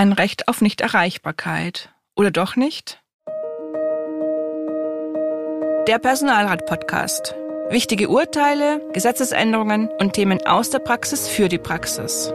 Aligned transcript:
Ein 0.00 0.14
Recht 0.14 0.48
auf 0.48 0.62
Nichterreichbarkeit. 0.62 1.92
Oder 2.16 2.30
doch 2.30 2.56
nicht? 2.56 3.02
Der 5.86 5.98
Personalrat-Podcast. 5.98 7.34
Wichtige 7.68 8.08
Urteile, 8.08 8.80
Gesetzesänderungen 8.94 9.90
und 9.98 10.14
Themen 10.14 10.40
aus 10.46 10.70
der 10.70 10.78
Praxis 10.78 11.28
für 11.28 11.50
die 11.50 11.58
Praxis. 11.58 12.32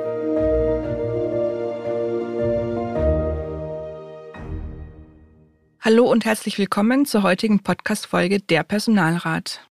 Hallo 5.82 6.06
und 6.06 6.24
herzlich 6.24 6.60
willkommen 6.60 7.08
zur 7.08 7.24
heutigen 7.24 7.64
Podcast-Folge 7.64 8.42
Der 8.42 8.62
Personalrat. 8.62 9.68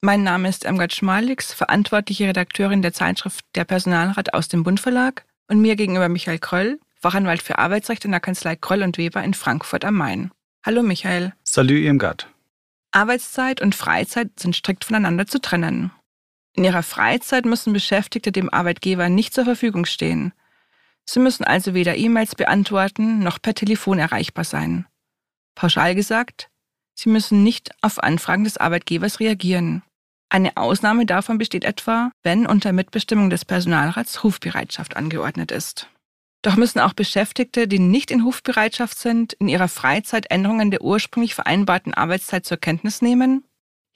Mein 0.00 0.22
Name 0.22 0.48
ist 0.48 0.64
Irmgard 0.64 0.94
Schmalix, 0.94 1.52
verantwortliche 1.52 2.28
Redakteurin 2.28 2.80
der 2.80 2.94
Zeitschrift 2.94 3.44
Der 3.54 3.66
Personalrat 3.66 4.32
aus 4.32 4.48
dem 4.48 4.62
Bund 4.62 4.80
Verlag 4.80 5.26
und 5.48 5.60
mir 5.60 5.76
gegenüber 5.76 6.08
Michael 6.08 6.38
Kröll, 6.38 6.80
Fachanwalt 7.06 7.40
für 7.40 7.58
Arbeitsrecht 7.58 8.04
in 8.04 8.10
der 8.10 8.18
Kanzlei 8.18 8.56
Kröll 8.56 8.82
und 8.82 8.98
Weber 8.98 9.22
in 9.22 9.32
Frankfurt 9.32 9.84
am 9.84 9.94
Main. 9.94 10.32
Hallo 10.64 10.82
Michael. 10.82 11.34
Salut 11.44 11.78
Irmgard. 11.78 12.28
Arbeitszeit 12.90 13.60
und 13.60 13.76
Freizeit 13.76 14.40
sind 14.40 14.56
strikt 14.56 14.84
voneinander 14.84 15.24
zu 15.28 15.40
trennen. 15.40 15.92
In 16.54 16.64
ihrer 16.64 16.82
Freizeit 16.82 17.44
müssen 17.44 17.72
Beschäftigte 17.72 18.32
dem 18.32 18.52
Arbeitgeber 18.52 19.08
nicht 19.08 19.34
zur 19.34 19.44
Verfügung 19.44 19.84
stehen. 19.84 20.32
Sie 21.04 21.20
müssen 21.20 21.44
also 21.44 21.74
weder 21.74 21.96
E-Mails 21.96 22.34
beantworten 22.34 23.20
noch 23.20 23.40
per 23.40 23.54
Telefon 23.54 24.00
erreichbar 24.00 24.42
sein. 24.42 24.84
Pauschal 25.54 25.94
gesagt, 25.94 26.48
sie 26.96 27.08
müssen 27.08 27.44
nicht 27.44 27.70
auf 27.82 28.02
Anfragen 28.02 28.42
des 28.42 28.56
Arbeitgebers 28.56 29.20
reagieren. 29.20 29.84
Eine 30.28 30.56
Ausnahme 30.56 31.06
davon 31.06 31.38
besteht 31.38 31.62
etwa, 31.64 32.10
wenn 32.24 32.48
unter 32.48 32.72
Mitbestimmung 32.72 33.30
des 33.30 33.44
Personalrats 33.44 34.24
Rufbereitschaft 34.24 34.96
angeordnet 34.96 35.52
ist. 35.52 35.88
Doch 36.46 36.54
müssen 36.54 36.78
auch 36.78 36.92
Beschäftigte, 36.92 37.66
die 37.66 37.80
nicht 37.80 38.12
in 38.12 38.20
Rufbereitschaft 38.20 38.96
sind, 38.96 39.32
in 39.32 39.48
ihrer 39.48 39.66
Freizeit 39.66 40.30
Änderungen 40.30 40.70
der 40.70 40.80
ursprünglich 40.80 41.34
vereinbarten 41.34 41.92
Arbeitszeit 41.92 42.46
zur 42.46 42.56
Kenntnis 42.56 43.02
nehmen? 43.02 43.42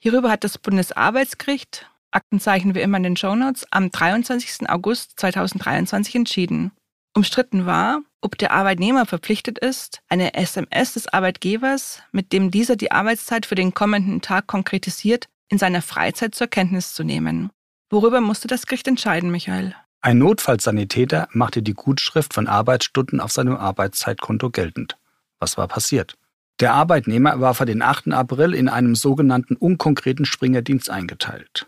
Hierüber 0.03 0.29
hat 0.29 0.43
das 0.43 0.57
Bundesarbeitsgericht, 0.57 1.89
Aktenzeichen 2.11 2.75
wie 2.75 2.81
immer 2.81 2.97
in 2.97 3.03
den 3.03 3.15
Shownotes, 3.15 3.65
am 3.71 3.89
23. 3.89 4.69
August 4.69 5.13
2023 5.15 6.15
entschieden. 6.15 6.73
Umstritten 7.15 7.65
war, 7.65 8.01
ob 8.19 8.37
der 8.37 8.51
Arbeitnehmer 8.51 9.05
verpflichtet 9.05 9.57
ist, 9.57 10.01
eine 10.09 10.33
SMS 10.33 10.95
des 10.95 11.07
Arbeitgebers, 11.07 12.03
mit 12.11 12.33
dem 12.33 12.51
dieser 12.51 12.75
die 12.75 12.91
Arbeitszeit 12.91 13.45
für 13.45 13.55
den 13.55 13.73
kommenden 13.73 14.19
Tag 14.21 14.47
konkretisiert, 14.47 15.29
in 15.47 15.57
seiner 15.57 15.81
Freizeit 15.81 16.35
zur 16.35 16.47
Kenntnis 16.47 16.93
zu 16.95 17.05
nehmen. 17.05 17.49
Worüber 17.89 18.19
musste 18.19 18.49
das 18.49 18.65
Gericht 18.65 18.89
entscheiden, 18.89 19.31
Michael? 19.31 19.73
Ein 20.03 20.17
Notfallsanitäter 20.17 21.27
machte 21.31 21.61
die 21.61 21.75
Gutschrift 21.75 22.33
von 22.33 22.47
Arbeitsstunden 22.47 23.19
auf 23.19 23.31
seinem 23.31 23.55
Arbeitszeitkonto 23.55 24.49
geltend. 24.49 24.97
Was 25.39 25.57
war 25.57 25.67
passiert? 25.67 26.17
Der 26.59 26.73
Arbeitnehmer 26.73 27.39
war 27.39 27.53
für 27.53 27.65
den 27.65 27.83
8. 27.83 28.11
April 28.11 28.55
in 28.55 28.67
einem 28.67 28.95
sogenannten 28.95 29.55
unkonkreten 29.55 30.25
Springerdienst 30.25 30.89
eingeteilt. 30.89 31.67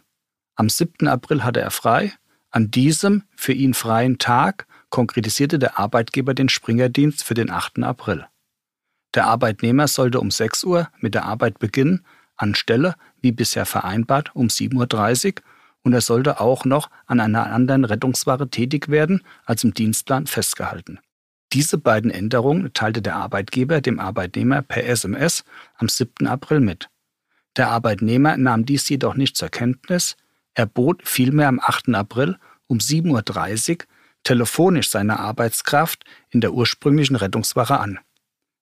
Am 0.55 0.67
7. 0.67 1.07
April 1.07 1.43
hatte 1.43 1.61
er 1.61 1.69
frei. 1.69 2.11
An 2.49 2.71
diesem 2.71 3.23
für 3.35 3.53
ihn 3.53 3.75
freien 3.75 4.17
Tag 4.17 4.65
konkretisierte 4.89 5.59
der 5.59 5.77
Arbeitgeber 5.77 6.33
den 6.33 6.49
Springerdienst 6.49 7.23
für 7.23 7.35
den 7.35 7.51
8. 7.51 7.83
April. 7.83 8.25
Der 9.13 9.27
Arbeitnehmer 9.27 9.87
sollte 9.87 10.19
um 10.19 10.31
6 10.31 10.63
Uhr 10.63 10.89
mit 10.99 11.13
der 11.13 11.25
Arbeit 11.25 11.59
beginnen, 11.59 12.03
anstelle, 12.35 12.95
wie 13.21 13.31
bisher 13.31 13.67
vereinbart, 13.67 14.35
um 14.35 14.47
7.30 14.47 15.35
Uhr 15.35 15.43
und 15.83 15.93
er 15.93 16.01
sollte 16.01 16.39
auch 16.39 16.65
noch 16.65 16.89
an 17.05 17.19
einer 17.19 17.51
anderen 17.51 17.85
Rettungswache 17.85 18.49
tätig 18.49 18.89
werden, 18.89 19.21
als 19.45 19.63
im 19.63 19.73
Dienstplan 19.73 20.27
festgehalten. 20.27 20.99
Diese 21.51 21.77
beiden 21.77 22.09
Änderungen 22.09 22.73
teilte 22.73 23.01
der 23.01 23.15
Arbeitgeber 23.15 23.79
dem 23.79 23.99
Arbeitnehmer 23.99 24.61
per 24.61 24.85
SMS 24.85 25.43
am 25.75 25.87
7. 25.87 26.25
April 26.27 26.59
mit. 26.59 26.89
Der 27.55 27.69
Arbeitnehmer 27.69 28.37
nahm 28.37 28.65
dies 28.65 28.89
jedoch 28.89 29.13
nicht 29.13 29.37
zur 29.37 29.49
Kenntnis, 29.49 30.17
er 30.55 30.65
bot 30.65 31.07
vielmehr 31.07 31.47
am 31.47 31.59
8. 31.59 31.89
April 31.89 32.37
um 32.67 32.79
7.30 32.79 33.71
Uhr 33.71 33.77
telefonisch 34.23 34.89
seine 34.89 35.19
Arbeitskraft 35.19 36.05
in 36.29 36.41
der 36.41 36.53
ursprünglichen 36.53 37.15
Rettungswache 37.15 37.79
an. 37.79 37.99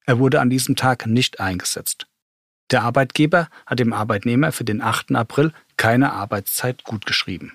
Er 0.05 0.19
wurde 0.19 0.41
an 0.41 0.49
diesem 0.49 0.75
Tag 0.75 1.05
nicht 1.05 1.39
eingesetzt. 1.39 2.07
Der 2.71 2.83
Arbeitgeber 2.83 3.49
hat 3.65 3.79
dem 3.79 3.91
Arbeitnehmer 3.91 4.51
für 4.51 4.63
den 4.63 4.81
8. 4.81 5.13
April 5.15 5.51
keine 5.75 6.13
Arbeitszeit 6.13 6.83
gutgeschrieben. 6.83 7.51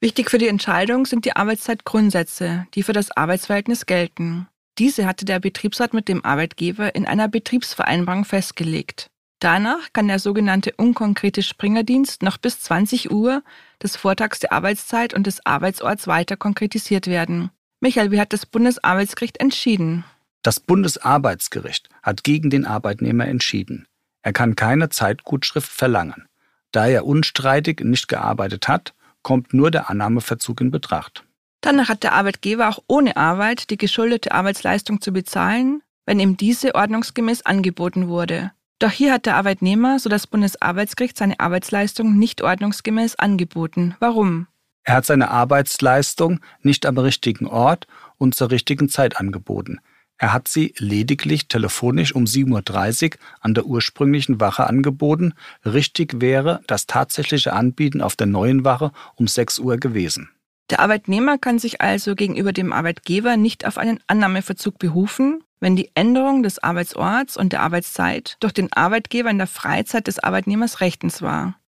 Wichtig 0.00 0.30
für 0.30 0.38
die 0.38 0.48
Entscheidung 0.48 1.06
sind 1.06 1.24
die 1.24 1.36
Arbeitszeitgrundsätze, 1.36 2.66
die 2.74 2.82
für 2.82 2.92
das 2.92 3.10
Arbeitsverhältnis 3.10 3.86
gelten. 3.86 4.46
Diese 4.78 5.06
hatte 5.06 5.24
der 5.24 5.40
Betriebsrat 5.40 5.94
mit 5.94 6.08
dem 6.08 6.24
Arbeitgeber 6.24 6.94
in 6.94 7.06
einer 7.06 7.28
Betriebsvereinbarung 7.28 8.24
festgelegt. 8.24 9.10
Danach 9.40 9.92
kann 9.92 10.08
der 10.08 10.18
sogenannte 10.18 10.72
unkonkrete 10.76 11.42
Springerdienst 11.42 12.22
noch 12.22 12.38
bis 12.38 12.60
20 12.60 13.10
Uhr 13.10 13.42
des 13.82 13.96
Vortags 13.96 14.38
der 14.38 14.52
Arbeitszeit 14.52 15.12
und 15.12 15.26
des 15.26 15.44
Arbeitsorts 15.44 16.06
weiter 16.06 16.36
konkretisiert 16.36 17.06
werden. 17.06 17.50
Michael, 17.80 18.10
wie 18.10 18.20
hat 18.20 18.32
das 18.32 18.46
Bundesarbeitsgericht 18.46 19.38
entschieden? 19.38 20.04
Das 20.42 20.60
Bundesarbeitsgericht 20.60 21.88
hat 22.02 22.24
gegen 22.24 22.48
den 22.48 22.64
Arbeitnehmer 22.64 23.26
entschieden. 23.26 23.86
Er 24.26 24.32
kann 24.32 24.56
keine 24.56 24.88
Zeitgutschrift 24.88 25.70
verlangen. 25.70 26.26
Da 26.72 26.88
er 26.88 27.06
unstreitig 27.06 27.78
nicht 27.84 28.08
gearbeitet 28.08 28.66
hat, 28.66 28.92
kommt 29.22 29.54
nur 29.54 29.70
der 29.70 29.88
Annahmeverzug 29.88 30.60
in 30.62 30.72
Betracht. 30.72 31.24
Danach 31.60 31.88
hat 31.88 32.02
der 32.02 32.12
Arbeitgeber 32.12 32.68
auch 32.68 32.80
ohne 32.88 33.16
Arbeit 33.16 33.70
die 33.70 33.76
geschuldete 33.76 34.32
Arbeitsleistung 34.32 35.00
zu 35.00 35.12
bezahlen, 35.12 35.80
wenn 36.06 36.18
ihm 36.18 36.36
diese 36.36 36.74
ordnungsgemäß 36.74 37.46
angeboten 37.46 38.08
wurde. 38.08 38.50
Doch 38.80 38.90
hier 38.90 39.12
hat 39.12 39.26
der 39.26 39.36
Arbeitnehmer, 39.36 40.00
so 40.00 40.08
das 40.08 40.26
Bundesarbeitsgericht, 40.26 41.16
seine 41.16 41.38
Arbeitsleistung 41.38 42.18
nicht 42.18 42.42
ordnungsgemäß 42.42 43.14
angeboten. 43.14 43.94
Warum? 44.00 44.48
Er 44.82 44.96
hat 44.96 45.06
seine 45.06 45.30
Arbeitsleistung 45.30 46.40
nicht 46.62 46.84
am 46.84 46.98
richtigen 46.98 47.46
Ort 47.46 47.86
und 48.18 48.34
zur 48.34 48.50
richtigen 48.50 48.88
Zeit 48.88 49.18
angeboten. 49.18 49.78
Er 50.18 50.32
hat 50.32 50.48
sie 50.48 50.74
lediglich 50.78 51.48
telefonisch 51.48 52.14
um 52.14 52.24
7.30 52.24 53.14
Uhr 53.14 53.18
an 53.40 53.54
der 53.54 53.66
ursprünglichen 53.66 54.40
Wache 54.40 54.66
angeboten. 54.66 55.34
Richtig 55.64 56.20
wäre 56.20 56.60
das 56.66 56.86
tatsächliche 56.86 57.52
Anbieten 57.52 58.00
auf 58.00 58.16
der 58.16 58.26
neuen 58.26 58.64
Wache 58.64 58.92
um 59.14 59.28
6 59.28 59.58
Uhr 59.58 59.76
gewesen. 59.76 60.30
Der 60.70 60.80
Arbeitnehmer 60.80 61.38
kann 61.38 61.58
sich 61.58 61.80
also 61.80 62.14
gegenüber 62.14 62.52
dem 62.52 62.72
Arbeitgeber 62.72 63.36
nicht 63.36 63.66
auf 63.66 63.78
einen 63.78 64.00
Annahmeverzug 64.06 64.78
berufen, 64.78 65.44
wenn 65.60 65.76
die 65.76 65.90
Änderung 65.94 66.42
des 66.42 66.58
Arbeitsorts 66.62 67.36
und 67.36 67.52
der 67.52 67.62
Arbeitszeit 67.62 68.36
durch 68.40 68.52
den 68.52 68.72
Arbeitgeber 68.72 69.30
in 69.30 69.38
der 69.38 69.46
Freizeit 69.46 70.06
des 70.06 70.18
Arbeitnehmers 70.18 70.80
rechtens 70.80 71.22
war. 71.22 71.58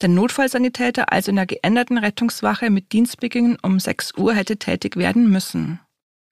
Der 0.00 0.08
Notfallsanitäter 0.08 1.12
also 1.12 1.30
in 1.30 1.36
der 1.36 1.46
geänderten 1.46 1.98
Rettungswache 1.98 2.70
mit 2.70 2.92
Dienstbeginn 2.92 3.58
um 3.62 3.80
6 3.80 4.14
Uhr 4.16 4.34
hätte 4.34 4.58
tätig 4.58 4.96
werden 4.96 5.30
müssen. 5.30 5.80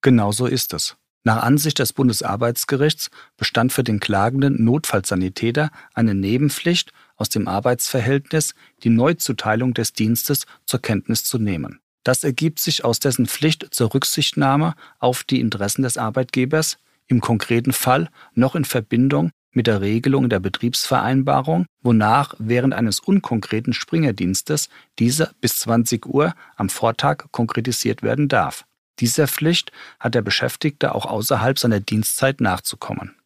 Genau 0.03 0.33
so 0.33 0.47
ist 0.47 0.75
es. 0.75 0.97
Nach 1.27 1.43
Ansicht 1.43 1.79
des 1.79 1.95
Bundesarbeitsgerichts 1.95 3.11
bestand 3.39 3.73
für 3.73 3.83
den 3.83 3.99
klagenden 3.99 4.63
Notfallsanitäter 4.63 5.71
eine 5.95 6.15
Nebenpflicht 6.15 6.93
aus 7.17 7.31
dem 7.31 7.49
Arbeitsverhältnis, 7.49 8.55
die 8.83 8.91
Neuzuteilung 8.91 9.73
des 9.73 9.95
Dienstes 9.95 10.45
zur 10.67 10.83
Kenntnis 10.83 11.25
zu 11.25 11.39
nehmen. 11.39 11.81
Das 12.03 12.25
ergibt 12.25 12.59
sich 12.59 12.85
aus 12.85 13.01
dessen 13.01 13.27
Pflicht 13.27 13.69
zur 13.71 13.95
Rücksichtnahme 13.95 14.75
auf 14.99 15.25
die 15.25 15.41
Interessen 15.41 15.83
des 15.83 15.97
Arbeitgebers, 15.97 16.77
im 17.07 17.23
konkreten 17.23 17.73
Fall 17.73 18.11
noch 18.35 18.55
in 18.55 18.67
Verbindung 18.67 19.31
mit 19.53 19.67
der 19.67 19.81
Regelung 19.81 20.29
der 20.29 20.41
Betriebsvereinbarung, 20.41 21.65
wonach 21.81 22.35
während 22.39 22.75
eines 22.75 23.01
unkonkreten 23.01 23.73
Springerdienstes 23.73 24.69
dieser 24.99 25.33
bis 25.41 25.61
20 25.61 26.05
Uhr 26.05 26.35
am 26.57 26.69
Vortag 26.69 27.27
konkretisiert 27.31 28.03
werden 28.03 28.29
darf. 28.29 28.67
Dieser 29.01 29.29
Pflicht 29.29 29.73
hat 29.99 30.15
der 30.15 30.23
Beschäftigte 30.23 30.95
auch 30.95 31.07
außerhalb 31.07 31.59
seiner 31.59 31.81
Dienstzeit 31.81 32.41
nachzukommen. 32.41 33.17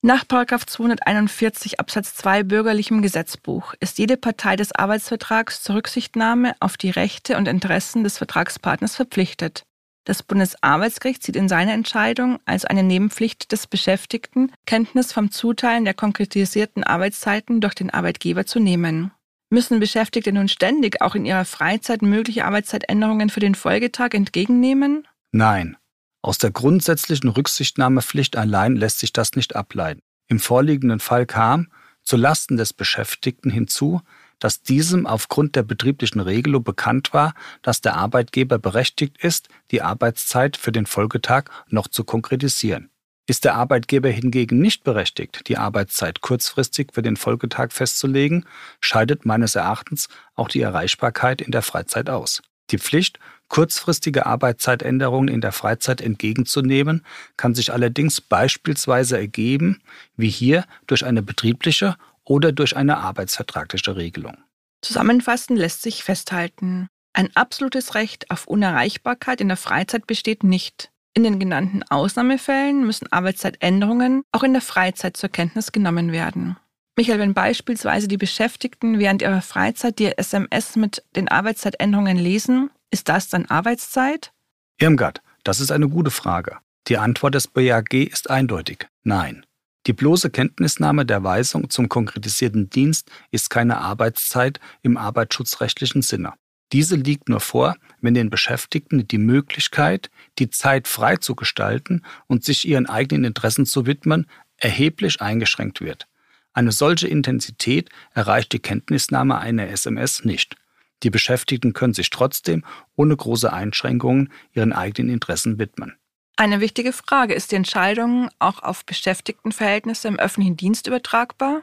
Nach 0.00 0.24
241 0.24 1.80
Absatz 1.80 2.14
2 2.14 2.44
Bürgerlichem 2.44 3.02
Gesetzbuch 3.02 3.74
ist 3.80 3.98
jede 3.98 4.16
Partei 4.16 4.54
des 4.54 4.70
Arbeitsvertrags 4.72 5.62
zur 5.64 5.74
Rücksichtnahme 5.74 6.54
auf 6.60 6.76
die 6.76 6.90
Rechte 6.90 7.36
und 7.36 7.48
Interessen 7.48 8.04
des 8.04 8.16
Vertragspartners 8.16 8.94
verpflichtet. 8.94 9.64
Das 10.04 10.22
Bundesarbeitsgericht 10.22 11.24
sieht 11.24 11.34
in 11.34 11.48
seiner 11.48 11.72
Entscheidung 11.72 12.38
als 12.46 12.64
eine 12.64 12.84
Nebenpflicht 12.84 13.50
des 13.50 13.66
Beschäftigten, 13.66 14.52
Kenntnis 14.66 15.12
vom 15.12 15.32
Zuteilen 15.32 15.84
der 15.84 15.94
konkretisierten 15.94 16.84
Arbeitszeiten 16.84 17.60
durch 17.60 17.74
den 17.74 17.90
Arbeitgeber 17.90 18.46
zu 18.46 18.60
nehmen. 18.60 19.10
Müssen 19.50 19.80
Beschäftigte 19.80 20.30
nun 20.30 20.48
ständig 20.48 21.00
auch 21.00 21.14
in 21.14 21.24
ihrer 21.24 21.46
Freizeit 21.46 22.02
mögliche 22.02 22.44
Arbeitszeitänderungen 22.44 23.30
für 23.30 23.40
den 23.40 23.54
Folgetag 23.54 24.10
entgegennehmen? 24.12 25.08
Nein. 25.32 25.76
Aus 26.20 26.36
der 26.36 26.50
grundsätzlichen 26.50 27.30
Rücksichtnahmepflicht 27.30 28.36
allein 28.36 28.76
lässt 28.76 28.98
sich 28.98 29.12
das 29.12 29.36
nicht 29.36 29.56
ableiten. 29.56 30.00
Im 30.26 30.40
vorliegenden 30.40 31.00
Fall 31.00 31.24
kam, 31.24 31.68
zu 32.02 32.16
Lasten 32.16 32.56
des 32.56 32.74
Beschäftigten 32.74 33.50
hinzu, 33.50 34.02
dass 34.38 34.62
diesem 34.62 35.06
aufgrund 35.06 35.56
der 35.56 35.62
betrieblichen 35.62 36.20
Regelung 36.20 36.62
bekannt 36.62 37.12
war, 37.12 37.34
dass 37.62 37.80
der 37.80 37.96
Arbeitgeber 37.96 38.58
berechtigt 38.58 39.16
ist, 39.22 39.48
die 39.70 39.82
Arbeitszeit 39.82 40.56
für 40.56 40.72
den 40.72 40.86
Folgetag 40.86 41.44
noch 41.68 41.88
zu 41.88 42.04
konkretisieren. 42.04 42.90
Ist 43.28 43.44
der 43.44 43.56
Arbeitgeber 43.56 44.08
hingegen 44.08 44.58
nicht 44.58 44.84
berechtigt, 44.84 45.48
die 45.48 45.58
Arbeitszeit 45.58 46.22
kurzfristig 46.22 46.94
für 46.94 47.02
den 47.02 47.18
Folgetag 47.18 47.72
festzulegen, 47.72 48.46
scheidet 48.80 49.26
meines 49.26 49.54
Erachtens 49.54 50.08
auch 50.34 50.48
die 50.48 50.62
Erreichbarkeit 50.62 51.42
in 51.42 51.52
der 51.52 51.60
Freizeit 51.60 52.08
aus. 52.08 52.40
Die 52.70 52.78
Pflicht, 52.78 53.18
kurzfristige 53.48 54.24
Arbeitszeitänderungen 54.24 55.28
in 55.28 55.42
der 55.42 55.52
Freizeit 55.52 56.00
entgegenzunehmen, 56.00 57.04
kann 57.36 57.54
sich 57.54 57.70
allerdings 57.70 58.22
beispielsweise 58.22 59.18
ergeben, 59.18 59.82
wie 60.16 60.30
hier 60.30 60.64
durch 60.86 61.04
eine 61.04 61.22
betriebliche 61.22 61.96
oder 62.24 62.52
durch 62.52 62.78
eine 62.78 62.96
arbeitsvertragliche 62.96 63.94
Regelung. 63.94 64.38
Zusammenfassend 64.80 65.58
lässt 65.58 65.82
sich 65.82 66.02
festhalten, 66.02 66.88
ein 67.12 67.28
absolutes 67.36 67.94
Recht 67.94 68.30
auf 68.30 68.46
Unerreichbarkeit 68.46 69.42
in 69.42 69.48
der 69.48 69.58
Freizeit 69.58 70.06
besteht 70.06 70.44
nicht. 70.44 70.90
In 71.14 71.24
den 71.24 71.38
genannten 71.38 71.82
Ausnahmefällen 71.84 72.84
müssen 72.84 73.10
Arbeitszeitänderungen 73.10 74.22
auch 74.32 74.42
in 74.42 74.52
der 74.52 74.62
Freizeit 74.62 75.16
zur 75.16 75.30
Kenntnis 75.30 75.72
genommen 75.72 76.12
werden. 76.12 76.56
Michael, 76.96 77.20
wenn 77.20 77.34
beispielsweise 77.34 78.08
die 78.08 78.16
Beschäftigten 78.16 78.98
während 78.98 79.22
ihrer 79.22 79.42
Freizeit 79.42 79.98
die 79.98 80.16
SMS 80.18 80.76
mit 80.76 81.04
den 81.14 81.28
Arbeitszeitänderungen 81.28 82.16
lesen, 82.16 82.70
ist 82.90 83.08
das 83.08 83.28
dann 83.28 83.46
Arbeitszeit? 83.46 84.32
Irmgard, 84.80 85.22
das 85.44 85.60
ist 85.60 85.70
eine 85.70 85.88
gute 85.88 86.10
Frage. 86.10 86.58
Die 86.88 86.98
Antwort 86.98 87.34
des 87.34 87.46
BAG 87.46 87.92
ist 87.94 88.30
eindeutig. 88.30 88.88
Nein. 89.04 89.44
Die 89.86 89.92
bloße 89.92 90.30
Kenntnisnahme 90.30 91.06
der 91.06 91.22
Weisung 91.22 91.70
zum 91.70 91.88
konkretisierten 91.88 92.68
Dienst 92.68 93.10
ist 93.30 93.48
keine 93.48 93.78
Arbeitszeit 93.78 94.60
im 94.82 94.96
arbeitsschutzrechtlichen 94.96 96.02
Sinne. 96.02 96.34
Diese 96.72 96.96
liegt 96.96 97.28
nur 97.28 97.40
vor, 97.40 97.76
wenn 98.00 98.14
den 98.14 98.30
Beschäftigten 98.30 99.08
die 99.08 99.18
Möglichkeit, 99.18 100.10
die 100.38 100.50
Zeit 100.50 100.86
frei 100.86 101.16
zu 101.16 101.34
gestalten 101.34 102.02
und 102.26 102.44
sich 102.44 102.68
ihren 102.68 102.86
eigenen 102.86 103.24
Interessen 103.24 103.64
zu 103.64 103.86
widmen, 103.86 104.26
erheblich 104.58 105.22
eingeschränkt 105.22 105.80
wird. 105.80 106.06
Eine 106.52 106.72
solche 106.72 107.08
Intensität 107.08 107.88
erreicht 108.12 108.52
die 108.52 108.58
Kenntnisnahme 108.58 109.38
einer 109.38 109.68
SMS 109.68 110.24
nicht. 110.24 110.56
Die 111.04 111.10
Beschäftigten 111.10 111.72
können 111.72 111.94
sich 111.94 112.10
trotzdem 112.10 112.64
ohne 112.96 113.16
große 113.16 113.52
Einschränkungen 113.52 114.32
ihren 114.52 114.72
eigenen 114.72 115.12
Interessen 115.12 115.58
widmen. 115.58 115.94
Eine 116.36 116.60
wichtige 116.60 116.92
Frage, 116.92 117.34
ist 117.34 117.52
die 117.52 117.56
Entscheidung 117.56 118.30
auch 118.38 118.62
auf 118.62 118.84
Beschäftigtenverhältnisse 118.84 120.08
im 120.08 120.18
öffentlichen 120.18 120.56
Dienst 120.56 120.86
übertragbar? 120.86 121.62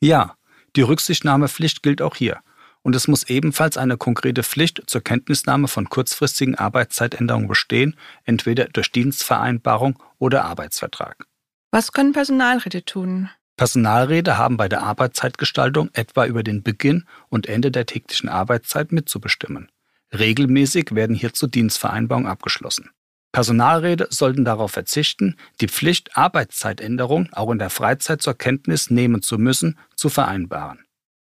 Ja, 0.00 0.36
die 0.76 0.82
Rücksichtnahmepflicht 0.82 1.82
gilt 1.82 2.02
auch 2.02 2.16
hier. 2.16 2.40
Und 2.84 2.94
es 2.94 3.08
muss 3.08 3.24
ebenfalls 3.24 3.76
eine 3.78 3.96
konkrete 3.96 4.42
Pflicht 4.42 4.82
zur 4.86 5.00
Kenntnisnahme 5.00 5.68
von 5.68 5.88
kurzfristigen 5.88 6.54
Arbeitszeitänderungen 6.54 7.48
bestehen, 7.48 7.96
entweder 8.24 8.66
durch 8.66 8.92
Dienstvereinbarung 8.92 9.98
oder 10.18 10.44
Arbeitsvertrag. 10.44 11.24
Was 11.72 11.92
können 11.92 12.12
Personalräte 12.12 12.84
tun? 12.84 13.30
Personalräte 13.56 14.36
haben 14.36 14.56
bei 14.56 14.68
der 14.68 14.82
Arbeitszeitgestaltung 14.82 15.88
etwa 15.94 16.26
über 16.26 16.42
den 16.42 16.62
Beginn 16.62 17.06
und 17.30 17.46
Ende 17.48 17.70
der 17.70 17.86
täglichen 17.86 18.28
Arbeitszeit 18.28 18.92
mitzubestimmen. 18.92 19.70
Regelmäßig 20.12 20.94
werden 20.94 21.16
hierzu 21.16 21.46
Dienstvereinbarungen 21.46 22.30
abgeschlossen. 22.30 22.90
Personalräte 23.32 24.08
sollten 24.10 24.44
darauf 24.44 24.72
verzichten, 24.72 25.36
die 25.60 25.68
Pflicht, 25.68 26.16
Arbeitszeitänderung 26.16 27.28
auch 27.32 27.50
in 27.50 27.58
der 27.58 27.70
Freizeit 27.70 28.22
zur 28.22 28.34
Kenntnis 28.34 28.90
nehmen 28.90 29.22
zu 29.22 29.38
müssen, 29.38 29.78
zu 29.96 30.08
vereinbaren. 30.08 30.84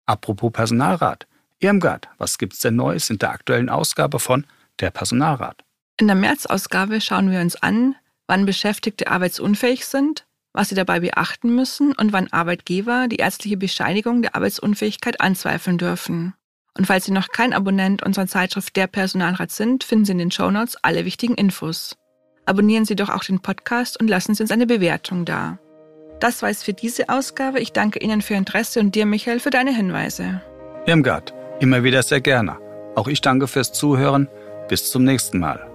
Apropos 0.06 0.52
Personalrat. 0.52 1.26
Irmgard, 1.60 2.08
was 2.18 2.38
gibt's 2.38 2.60
denn 2.60 2.76
Neues 2.76 3.10
in 3.10 3.18
der 3.18 3.30
aktuellen 3.30 3.68
Ausgabe 3.68 4.18
von 4.18 4.46
Der 4.80 4.90
Personalrat? 4.90 5.62
In 5.98 6.06
der 6.06 6.16
März-Ausgabe 6.16 7.00
schauen 7.02 7.30
wir 7.30 7.40
uns 7.40 7.56
an, 7.56 7.94
wann 8.26 8.46
Beschäftigte 8.46 9.08
arbeitsunfähig 9.08 9.84
sind, 9.84 10.26
was 10.54 10.70
sie 10.70 10.74
dabei 10.74 11.00
beachten 11.00 11.54
müssen 11.54 11.92
und 11.92 12.12
wann 12.12 12.32
Arbeitgeber 12.32 13.06
die 13.08 13.16
ärztliche 13.16 13.58
Bescheinigung 13.58 14.22
der 14.22 14.34
Arbeitsunfähigkeit 14.34 15.20
anzweifeln 15.20 15.76
dürfen. 15.76 16.34
Und 16.78 16.86
falls 16.86 17.04
Sie 17.04 17.12
noch 17.12 17.28
kein 17.28 17.52
Abonnent 17.52 18.02
unserer 18.02 18.26
Zeitschrift 18.26 18.74
Der 18.76 18.86
Personalrat 18.86 19.50
sind, 19.50 19.84
finden 19.84 20.04
Sie 20.06 20.12
in 20.12 20.18
den 20.18 20.30
Shownotes 20.30 20.76
alle 20.82 21.04
wichtigen 21.04 21.34
Infos. 21.34 21.96
Abonnieren 22.46 22.86
Sie 22.86 22.96
doch 22.96 23.10
auch 23.10 23.24
den 23.24 23.40
Podcast 23.40 24.00
und 24.00 24.08
lassen 24.08 24.34
Sie 24.34 24.42
uns 24.42 24.50
eine 24.50 24.66
Bewertung 24.66 25.24
da. 25.24 25.58
Das 26.20 26.42
war 26.42 26.48
es 26.48 26.62
für 26.62 26.72
diese 26.72 27.08
Ausgabe. 27.08 27.60
Ich 27.60 27.72
danke 27.72 27.98
Ihnen 27.98 28.22
für 28.22 28.34
Ihr 28.34 28.38
Interesse 28.38 28.80
und 28.80 28.94
dir, 28.94 29.04
Michael, 29.04 29.40
für 29.40 29.50
deine 29.50 29.74
Hinweise. 29.74 30.40
Irmgard, 30.86 31.34
immer 31.60 31.84
wieder 31.84 32.02
sehr 32.02 32.20
gerne. 32.20 32.58
Auch 32.96 33.08
ich 33.08 33.20
danke 33.20 33.46
fürs 33.46 33.72
Zuhören. 33.72 34.28
Bis 34.68 34.90
zum 34.90 35.04
nächsten 35.04 35.38
Mal. 35.38 35.69